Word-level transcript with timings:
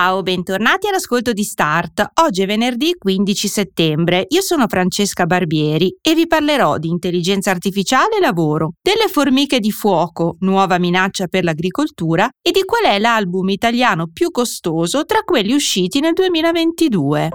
Ciao, 0.00 0.22
bentornati 0.22 0.88
all'ascolto 0.88 1.34
di 1.34 1.44
Start. 1.44 2.12
Oggi 2.22 2.40
è 2.40 2.46
venerdì 2.46 2.94
15 2.96 3.48
settembre. 3.48 4.24
Io 4.30 4.40
sono 4.40 4.66
Francesca 4.66 5.26
Barbieri 5.26 5.94
e 6.00 6.14
vi 6.14 6.26
parlerò 6.26 6.78
di 6.78 6.88
intelligenza 6.88 7.50
artificiale 7.50 8.16
e 8.16 8.20
lavoro, 8.20 8.76
delle 8.80 9.08
formiche 9.08 9.60
di 9.60 9.70
fuoco, 9.70 10.36
nuova 10.40 10.78
minaccia 10.78 11.26
per 11.26 11.44
l'agricoltura 11.44 12.26
e 12.40 12.50
di 12.50 12.64
qual 12.64 12.84
è 12.84 12.98
l'album 12.98 13.50
italiano 13.50 14.08
più 14.10 14.30
costoso 14.30 15.04
tra 15.04 15.20
quelli 15.20 15.52
usciti 15.52 16.00
nel 16.00 16.14
2022. 16.14 17.28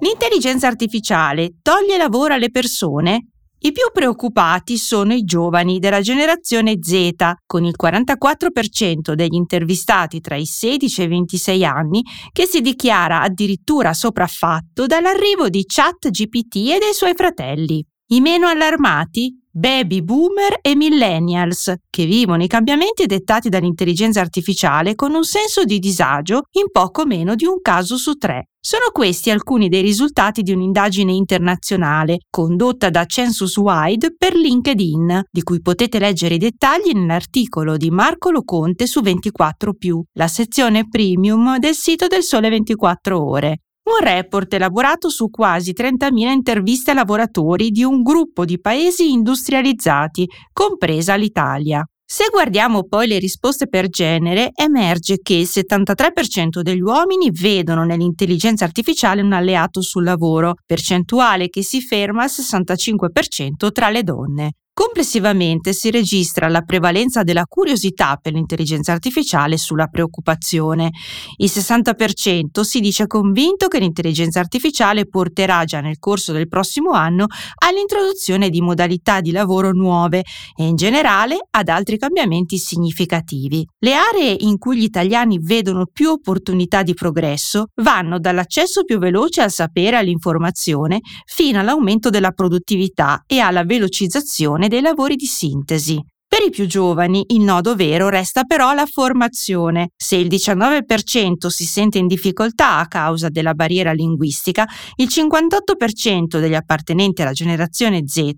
L'intelligenza 0.00 0.66
artificiale 0.66 1.54
toglie 1.62 1.96
lavoro 1.96 2.34
alle 2.34 2.50
persone? 2.50 3.28
I 3.64 3.72
più 3.72 3.84
preoccupati 3.94 4.76
sono 4.76 5.14
i 5.14 5.24
giovani 5.24 5.78
della 5.78 6.02
generazione 6.02 6.76
Z, 6.82 7.12
con 7.46 7.64
il 7.64 7.74
44% 7.82 9.14
degli 9.14 9.32
intervistati 9.32 10.20
tra 10.20 10.36
i 10.36 10.44
16 10.44 11.00
e 11.00 11.04
i 11.04 11.08
26 11.08 11.64
anni 11.64 12.02
che 12.30 12.44
si 12.44 12.60
dichiara 12.60 13.22
addirittura 13.22 13.94
sopraffatto 13.94 14.84
dall'arrivo 14.84 15.48
di 15.48 15.64
ChatGPT 15.66 16.56
e 16.56 16.78
dei 16.78 16.92
suoi 16.92 17.14
fratelli. 17.14 17.82
I 18.08 18.20
meno 18.20 18.48
allarmati? 18.48 19.34
Baby 19.50 20.02
boomer 20.02 20.58
e 20.60 20.76
millennials, 20.76 21.72
che 21.88 22.04
vivono 22.04 22.42
i 22.42 22.46
cambiamenti 22.46 23.06
dettati 23.06 23.48
dall'intelligenza 23.48 24.20
artificiale 24.20 24.94
con 24.94 25.14
un 25.14 25.24
senso 25.24 25.64
di 25.64 25.78
disagio 25.78 26.42
in 26.58 26.70
poco 26.70 27.06
meno 27.06 27.34
di 27.34 27.46
un 27.46 27.62
caso 27.62 27.96
su 27.96 28.14
tre. 28.14 28.48
Sono 28.60 28.90
questi 28.92 29.30
alcuni 29.30 29.70
dei 29.70 29.80
risultati 29.80 30.42
di 30.42 30.52
un'indagine 30.52 31.12
internazionale 31.12 32.18
condotta 32.28 32.90
da 32.90 33.06
Census 33.06 33.56
Wide 33.56 34.14
per 34.18 34.34
LinkedIn, 34.34 35.22
di 35.30 35.42
cui 35.42 35.62
potete 35.62 35.98
leggere 35.98 36.34
i 36.34 36.38
dettagli 36.38 36.92
nell'articolo 36.92 37.78
di 37.78 37.90
Marco 37.90 38.30
Loconte 38.30 38.86
su 38.86 39.00
24, 39.00 39.72
la 40.12 40.28
sezione 40.28 40.86
premium 40.88 41.58
del 41.58 41.74
sito 41.74 42.06
del 42.06 42.22
Sole 42.22 42.50
24 42.50 43.24
Ore. 43.24 43.63
Un 43.84 44.02
report 44.02 44.54
elaborato 44.54 45.10
su 45.10 45.28
quasi 45.28 45.72
30.000 45.72 46.30
interviste 46.30 46.92
a 46.92 46.94
lavoratori 46.94 47.70
di 47.70 47.84
un 47.84 48.02
gruppo 48.02 48.46
di 48.46 48.58
paesi 48.58 49.12
industrializzati, 49.12 50.26
compresa 50.52 51.16
l'Italia. 51.16 51.86
Se 52.02 52.28
guardiamo 52.30 52.84
poi 52.84 53.06
le 53.06 53.18
risposte 53.18 53.66
per 53.66 53.88
genere, 53.88 54.52
emerge 54.54 55.18
che 55.22 55.34
il 55.34 55.48
73% 55.50 56.60
degli 56.60 56.80
uomini 56.80 57.30
vedono 57.30 57.84
nell'intelligenza 57.84 58.64
artificiale 58.64 59.20
un 59.20 59.32
alleato 59.32 59.82
sul 59.82 60.04
lavoro, 60.04 60.54
percentuale 60.64 61.50
che 61.50 61.62
si 61.62 61.82
ferma 61.82 62.22
al 62.22 62.30
65% 62.30 63.70
tra 63.70 63.90
le 63.90 64.02
donne. 64.02 64.52
Complessivamente 64.76 65.72
si 65.72 65.92
registra 65.92 66.48
la 66.48 66.62
prevalenza 66.62 67.22
della 67.22 67.46
curiosità 67.46 68.18
per 68.20 68.32
l'intelligenza 68.32 68.90
artificiale 68.90 69.56
sulla 69.56 69.86
preoccupazione. 69.86 70.90
Il 71.36 71.48
60% 71.48 72.62
si 72.62 72.80
dice 72.80 73.06
convinto 73.06 73.68
che 73.68 73.78
l'intelligenza 73.78 74.40
artificiale 74.40 75.06
porterà 75.06 75.62
già 75.62 75.80
nel 75.80 76.00
corso 76.00 76.32
del 76.32 76.48
prossimo 76.48 76.90
anno 76.90 77.26
all'introduzione 77.64 78.50
di 78.50 78.60
modalità 78.60 79.20
di 79.20 79.30
lavoro 79.30 79.70
nuove 79.70 80.24
e 80.56 80.66
in 80.66 80.74
generale 80.74 81.38
ad 81.50 81.68
altri 81.68 81.96
cambiamenti 81.96 82.58
significativi. 82.58 83.64
Le 83.78 83.94
aree 83.94 84.36
in 84.40 84.58
cui 84.58 84.76
gli 84.76 84.82
italiani 84.82 85.38
vedono 85.40 85.86
più 85.86 86.10
opportunità 86.10 86.82
di 86.82 86.94
progresso 86.94 87.66
vanno 87.76 88.18
dall'accesso 88.18 88.82
più 88.82 88.98
veloce 88.98 89.40
al 89.40 89.52
sapere 89.52 89.94
e 89.94 90.00
all'informazione 90.00 90.98
fino 91.26 91.60
all'aumento 91.60 92.10
della 92.10 92.32
produttività 92.32 93.22
e 93.24 93.38
alla 93.38 93.62
velocizzazione 93.62 94.62
dei 94.68 94.80
lavori 94.80 95.16
di 95.16 95.26
sintesi. 95.26 96.02
Per 96.34 96.42
i 96.42 96.50
più 96.50 96.66
giovani 96.66 97.24
il 97.28 97.42
nodo 97.42 97.76
vero 97.76 98.08
resta 98.08 98.42
però 98.42 98.74
la 98.74 98.86
formazione. 98.86 99.90
Se 99.96 100.16
il 100.16 100.26
19% 100.26 101.46
si 101.46 101.64
sente 101.64 101.98
in 101.98 102.08
difficoltà 102.08 102.78
a 102.78 102.88
causa 102.88 103.28
della 103.28 103.54
barriera 103.54 103.92
linguistica, 103.92 104.66
il 104.96 105.06
58% 105.08 106.40
degli 106.40 106.56
appartenenti 106.56 107.22
alla 107.22 107.30
generazione 107.30 108.02
Z 108.08 108.32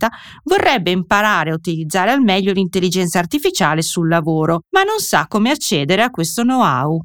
vorrebbe 0.44 0.90
imparare 0.90 1.52
a 1.52 1.54
utilizzare 1.54 2.10
al 2.10 2.20
meglio 2.20 2.52
l'intelligenza 2.52 3.18
artificiale 3.18 3.80
sul 3.80 4.08
lavoro, 4.08 4.64
ma 4.72 4.82
non 4.82 4.98
sa 4.98 5.24
come 5.26 5.50
accedere 5.50 6.02
a 6.02 6.10
questo 6.10 6.42
know-how. 6.42 7.00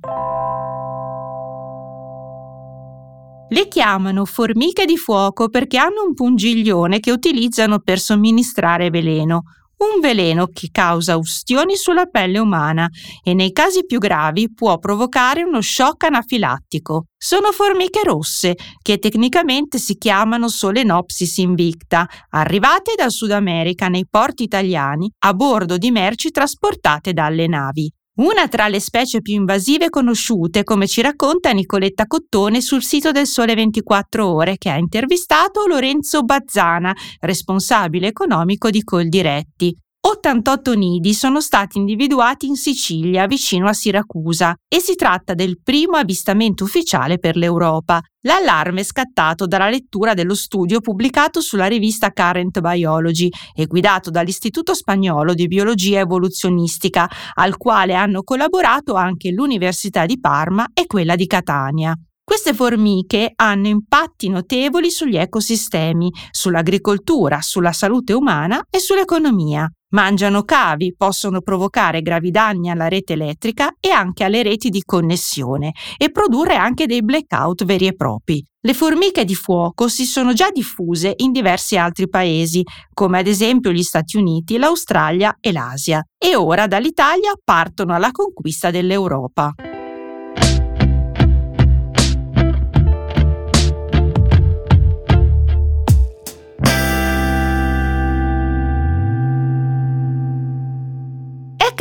Le 3.54 3.68
chiamano 3.68 4.24
formiche 4.24 4.86
di 4.86 4.96
fuoco 4.96 5.50
perché 5.50 5.78
hanno 5.78 6.06
un 6.08 6.14
pungiglione 6.14 7.02
che 7.02 7.12
utilizzano 7.12 7.80
per 7.80 8.00
somministrare 8.00 8.90
veleno, 8.90 9.42
un 9.80 10.00
veleno 10.00 10.48
che 10.48 10.70
causa 10.72 11.18
ustioni 11.18 11.76
sulla 11.76 12.06
pelle 12.06 12.40
umana 12.40 12.88
e 13.22 13.34
nei 13.34 13.52
casi 13.52 13.86
più 13.86 14.00
gravi 14.00 14.54
può 14.54 14.78
provocare 14.80 15.44
uno 15.44 15.60
shock 15.60 16.06
anafilattico. 16.06 17.08
Sono 17.18 17.52
formiche 17.52 18.00
rosse, 18.06 18.56
che 18.82 19.00
tecnicamente 19.00 19.80
si 19.80 19.98
chiamano 19.98 20.48
Solenopsis 20.48 21.40
invicta, 21.40 22.08
arrivate 22.30 22.94
dal 22.96 23.12
Sud 23.12 23.32
America 23.32 23.90
nei 23.90 24.08
porti 24.10 24.44
italiani 24.44 25.12
a 25.26 25.34
bordo 25.34 25.78
di 25.78 25.92
merci 25.92 26.32
trasportate 26.32 27.12
dalle 27.12 27.48
navi. 27.48 27.92
Una 28.14 28.50
tra 28.50 28.68
le 28.68 28.82
specie 28.82 29.22
più 29.22 29.36
invasive 29.36 29.90
conosciute, 29.90 30.66
come 30.66 30.86
ci 30.86 31.02
racconta 31.02 31.52
Nicoletta 31.52 32.08
Cottone 32.08 32.60
sul 32.60 32.84
sito 32.84 33.12
del 33.12 33.26
Sole 33.26 33.56
24 33.56 34.28
Ore, 34.28 34.58
che 34.58 34.70
ha 34.70 34.76
intervistato 34.76 35.66
Lorenzo 35.66 36.22
Bazzana, 36.24 36.94
responsabile 37.22 38.08
economico 38.08 38.70
di 38.70 38.84
Coldiretti. 38.84 39.74
88 40.04 40.74
nidi 40.74 41.14
sono 41.14 41.40
stati 41.42 41.78
individuati 41.78 42.48
in 42.48 42.56
Sicilia, 42.56 43.28
vicino 43.28 43.68
a 43.68 43.74
Siracusa, 43.74 44.56
e 44.68 44.80
si 44.80 44.96
tratta 44.96 45.36
del 45.36 45.62
primo 45.62 45.96
avvistamento 45.96 46.64
ufficiale 46.64 47.20
per 47.20 47.36
l'Europa. 47.36 48.02
L'allarme 48.22 48.82
è 48.82 48.84
scattato 48.84 49.46
dalla 49.46 49.70
lettura 49.70 50.16
dello 50.16 50.34
studio 50.34 50.82
pubblicato 50.82 51.40
sulla 51.40 51.68
rivista 51.68 52.12
Current 52.12 52.62
Biology 52.62 53.30
e 53.54 53.68
guidato 53.68 54.10
dall'Istituto 54.10 54.74
Spagnolo 54.74 55.36
di 55.36 55.46
Biologia 55.46 56.00
Evoluzionistica, 56.00 57.08
al 57.36 57.58
quale 57.58 57.94
hanno 57.94 58.24
collaborato 58.24 58.96
anche 58.96 59.30
l'Università 59.30 60.08
di 60.08 60.20
Parma 60.20 60.66
e 60.74 60.88
quella 60.88 61.16
di 61.16 61.28
Catania. 61.28 61.96
Queste 62.32 62.54
formiche 62.54 63.34
hanno 63.36 63.68
impatti 63.68 64.30
notevoli 64.30 64.90
sugli 64.90 65.18
ecosistemi, 65.18 66.10
sull'agricoltura, 66.32 67.42
sulla 67.42 67.74
salute 67.74 68.14
umana 68.14 68.64
e 68.70 68.80
sull'economia. 68.80 69.70
Mangiano 69.90 70.44
cavi, 70.44 70.96
possono 70.96 71.42
provocare 71.42 72.02
gravi 72.02 72.32
danni 72.32 72.70
alla 72.70 72.88
rete 72.88 73.14
elettrica 73.14 73.76
e 73.82 73.90
anche 73.90 74.24
alle 74.24 74.44
reti 74.44 74.70
di 74.70 74.82
connessione 74.82 75.74
e 75.98 76.10
produrre 76.10 76.56
anche 76.56 76.86
dei 76.86 77.04
blackout 77.04 77.66
veri 77.66 77.88
e 77.88 77.96
propri. 77.96 78.42
Le 78.62 78.74
formiche 78.74 79.26
di 79.26 79.36
fuoco 79.36 79.90
si 79.90 80.06
sono 80.06 80.32
già 80.32 80.52
diffuse 80.52 81.12
in 81.18 81.34
diversi 81.34 81.76
altri 81.76 82.08
paesi, 82.08 82.64
come 82.94 83.20
ad 83.20 83.28
esempio 83.28 83.74
gli 83.74 83.84
Stati 83.84 84.16
Uniti, 84.16 84.58
l'Australia 84.58 85.36
e 85.42 85.52
l'Asia, 85.52 86.02
e 86.18 86.38
ora 86.38 86.66
dall'Italia 86.68 87.34
partono 87.44 87.94
alla 87.94 88.12
conquista 88.12 88.72
dell'Europa. 88.72 89.54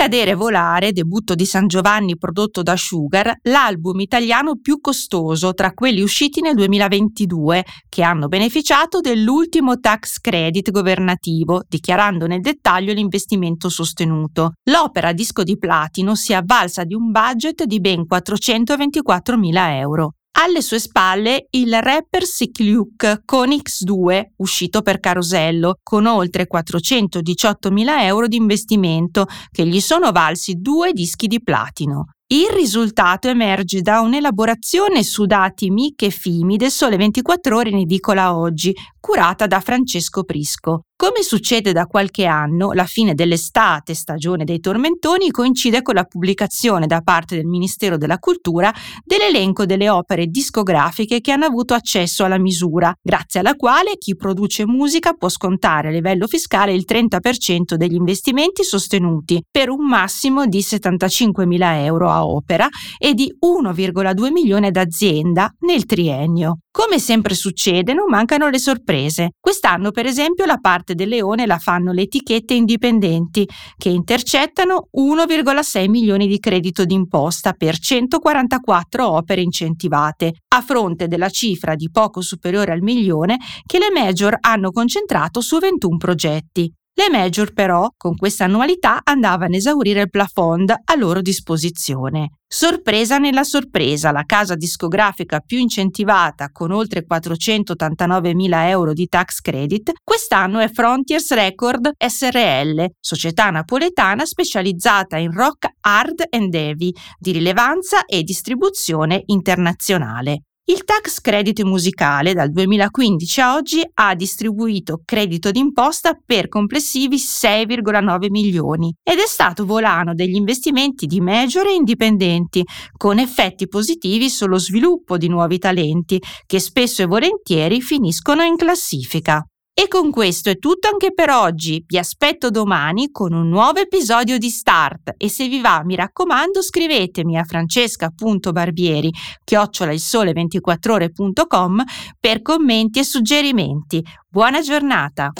Cadere 0.00 0.34
Volare, 0.34 0.92
debutto 0.92 1.34
di 1.34 1.44
San 1.44 1.66
Giovanni 1.66 2.16
prodotto 2.16 2.62
da 2.62 2.74
Sugar, 2.74 3.36
l'album 3.42 4.00
italiano 4.00 4.56
più 4.56 4.80
costoso 4.80 5.52
tra 5.52 5.74
quelli 5.74 6.00
usciti 6.00 6.40
nel 6.40 6.54
2022, 6.54 7.62
che 7.86 8.02
hanno 8.02 8.26
beneficiato 8.28 9.00
dell'ultimo 9.00 9.78
tax 9.78 10.18
credit 10.20 10.70
governativo, 10.70 11.64
dichiarando 11.68 12.26
nel 12.26 12.40
dettaglio 12.40 12.94
l'investimento 12.94 13.68
sostenuto. 13.68 14.52
L'opera 14.70 15.12
disco 15.12 15.42
di 15.42 15.58
platino 15.58 16.14
si 16.14 16.32
è 16.32 16.36
avvalsa 16.36 16.84
di 16.84 16.94
un 16.94 17.10
budget 17.10 17.64
di 17.64 17.78
ben 17.78 18.06
424.000 18.10 19.52
euro. 19.80 20.14
Alle 20.32 20.62
sue 20.62 20.78
spalle 20.78 21.48
il 21.50 21.76
rapper 21.82 22.24
Sick 22.24 22.60
Luke 22.60 23.22
con 23.24 23.50
X2, 23.50 24.26
uscito 24.36 24.80
per 24.80 25.00
Carosello, 25.00 25.74
con 25.82 26.06
oltre 26.06 26.46
418.000 26.50 28.02
euro 28.02 28.28
di 28.28 28.36
investimento, 28.36 29.26
che 29.50 29.66
gli 29.66 29.80
sono 29.80 30.12
valsi 30.12 30.54
due 30.54 30.92
dischi 30.92 31.26
di 31.26 31.42
platino. 31.42 32.12
Il 32.32 32.46
risultato 32.54 33.26
emerge 33.26 33.80
da 33.80 34.00
un'elaborazione 34.02 35.02
su 35.02 35.26
dati 35.26 35.68
MIC 35.68 36.02
e 36.04 36.10
FIMI 36.10 36.56
del 36.56 36.70
Sole 36.70 36.96
24 36.96 37.56
ore 37.56 37.70
in 37.70 37.78
edicola 37.78 38.36
oggi, 38.36 38.72
curata 39.00 39.46
da 39.46 39.60
Francesco 39.60 40.24
Prisco. 40.24 40.82
Come 41.00 41.22
succede 41.22 41.72
da 41.72 41.86
qualche 41.86 42.26
anno, 42.26 42.72
la 42.72 42.84
fine 42.84 43.14
dell'estate, 43.14 43.94
stagione 43.94 44.44
dei 44.44 44.60
tormentoni, 44.60 45.30
coincide 45.30 45.80
con 45.80 45.94
la 45.94 46.04
pubblicazione 46.04 46.86
da 46.86 47.00
parte 47.00 47.36
del 47.36 47.46
Ministero 47.46 47.96
della 47.96 48.18
Cultura 48.18 48.70
dell'elenco 49.02 49.64
delle 49.64 49.88
opere 49.88 50.26
discografiche 50.26 51.22
che 51.22 51.32
hanno 51.32 51.46
avuto 51.46 51.72
accesso 51.72 52.22
alla 52.22 52.38
misura, 52.38 52.94
grazie 53.00 53.40
alla 53.40 53.54
quale 53.54 53.96
chi 53.96 54.14
produce 54.14 54.66
musica 54.66 55.14
può 55.14 55.30
scontare 55.30 55.88
a 55.88 55.90
livello 55.90 56.26
fiscale 56.26 56.74
il 56.74 56.84
30% 56.86 57.76
degli 57.76 57.94
investimenti 57.94 58.62
sostenuti, 58.62 59.42
per 59.50 59.70
un 59.70 59.86
massimo 59.86 60.44
di 60.44 60.58
75.000 60.58 61.84
euro 61.84 62.10
a 62.10 62.26
opera 62.26 62.68
e 62.98 63.14
di 63.14 63.34
1,2 63.42 64.30
milioni 64.30 64.70
d'azienda 64.70 65.50
nel 65.60 65.86
triennio. 65.86 66.58
Come 66.72 67.00
sempre 67.00 67.34
succede, 67.34 67.92
non 67.94 68.06
mancano 68.08 68.48
le 68.48 68.60
sorprese. 68.60 69.30
Quest'anno, 69.40 69.90
per 69.90 70.06
esempio, 70.06 70.44
la 70.44 70.58
parte 70.58 70.94
del 70.94 71.08
leone 71.08 71.44
la 71.44 71.58
fanno 71.58 71.90
le 71.90 72.02
etichette 72.02 72.54
indipendenti, 72.54 73.44
che 73.76 73.88
intercettano 73.88 74.86
1,6 74.96 75.88
milioni 75.88 76.28
di 76.28 76.38
credito 76.38 76.84
d'imposta 76.84 77.54
per 77.54 77.76
144 77.76 79.10
opere 79.10 79.40
incentivate, 79.40 80.32
a 80.54 80.60
fronte 80.60 81.08
della 81.08 81.28
cifra 81.28 81.74
di 81.74 81.90
poco 81.90 82.20
superiore 82.20 82.70
al 82.70 82.82
milione 82.82 83.38
che 83.66 83.78
le 83.78 83.90
major 83.92 84.36
hanno 84.38 84.70
concentrato 84.70 85.40
su 85.40 85.58
21 85.58 85.96
progetti. 85.96 86.72
Le 87.00 87.08
major 87.08 87.54
però, 87.54 87.88
con 87.96 88.14
questa 88.14 88.44
annualità, 88.44 89.00
andavano 89.02 89.54
a 89.54 89.56
esaurire 89.56 90.02
il 90.02 90.10
plafond 90.10 90.68
a 90.68 90.94
loro 90.96 91.22
disposizione. 91.22 92.32
Sorpresa 92.46 93.16
nella 93.16 93.42
sorpresa, 93.42 94.12
la 94.12 94.24
casa 94.26 94.54
discografica 94.54 95.40
più 95.40 95.56
incentivata 95.56 96.50
con 96.52 96.72
oltre 96.72 97.06
489.000 97.10 98.68
euro 98.68 98.92
di 98.92 99.06
tax 99.06 99.40
credit 99.40 99.92
quest'anno 100.04 100.58
è 100.58 100.68
Frontiers 100.68 101.32
Record 101.32 101.90
SRL, 101.96 102.86
società 103.00 103.48
napoletana 103.48 104.26
specializzata 104.26 105.16
in 105.16 105.32
rock 105.32 105.68
hard 105.80 106.24
and 106.28 106.52
heavy 106.52 106.92
di 107.18 107.32
rilevanza 107.32 108.04
e 108.04 108.22
distribuzione 108.22 109.22
internazionale. 109.24 110.42
Il 110.70 110.84
tax 110.84 111.20
credit 111.20 111.62
musicale 111.64 112.32
dal 112.32 112.52
2015 112.52 113.40
a 113.40 113.54
oggi 113.56 113.82
ha 113.92 114.14
distribuito 114.14 115.00
credito 115.04 115.50
d'imposta 115.50 116.16
per 116.24 116.46
complessivi 116.46 117.16
6,9 117.16 118.30
milioni 118.30 118.94
ed 119.02 119.18
è 119.18 119.26
stato 119.26 119.66
volano 119.66 120.14
degli 120.14 120.36
investimenti 120.36 121.06
di 121.06 121.20
major 121.20 121.66
e 121.66 121.74
indipendenti, 121.74 122.64
con 122.96 123.18
effetti 123.18 123.66
positivi 123.66 124.30
sullo 124.30 124.58
sviluppo 124.58 125.16
di 125.16 125.26
nuovi 125.26 125.58
talenti 125.58 126.22
che 126.46 126.60
spesso 126.60 127.02
e 127.02 127.06
volentieri 127.06 127.80
finiscono 127.80 128.44
in 128.44 128.54
classifica. 128.54 129.44
E 129.80 129.88
con 129.88 130.10
questo 130.10 130.50
è 130.50 130.58
tutto 130.58 130.88
anche 130.88 131.14
per 131.14 131.30
oggi. 131.30 131.82
Vi 131.86 131.96
aspetto 131.96 132.50
domani 132.50 133.10
con 133.10 133.32
un 133.32 133.48
nuovo 133.48 133.78
episodio 133.78 134.36
di 134.36 134.50
Start 134.50 135.14
e 135.16 135.30
se 135.30 135.48
vi 135.48 135.62
va, 135.62 135.80
mi 135.82 135.94
raccomando, 135.94 136.60
scrivetemi 136.60 137.38
a 137.38 137.44
francesca.barbieri 137.44 139.10
chiocciolailsole24ore.com 139.42 141.82
per 142.20 142.42
commenti 142.42 142.98
e 142.98 143.04
suggerimenti. 143.04 144.04
Buona 144.28 144.60
giornata! 144.60 145.32